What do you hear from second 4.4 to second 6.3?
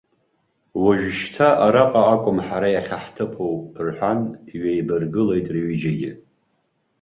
иҩеибаргылеит рҩыџьагьы.